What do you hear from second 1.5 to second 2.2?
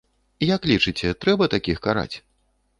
такіх караць?